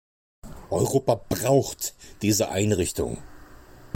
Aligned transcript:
Europa 0.71 1.13
braucht 1.29 1.93
diese 2.23 2.49
Einrichtung. 2.49 3.21